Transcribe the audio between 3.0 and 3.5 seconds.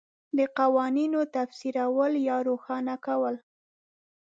کول